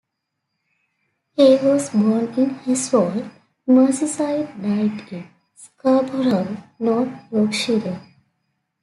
He 1.35 1.57
was 1.57 1.91
born 1.91 2.33
in 2.35 2.55
Heswall, 2.61 3.29
Merseyside 3.67 4.59
died 4.59 5.13
in 5.13 5.27
Scarborough, 5.55 6.57
North 6.79 7.31
Yorkshire. 7.31 8.01